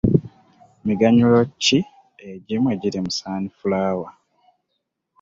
Miganyulo 0.87 1.39
ki 1.63 1.79
egimu 2.31 2.67
egiri 2.75 2.99
mu 3.05 3.11
sunflower? 3.17 4.09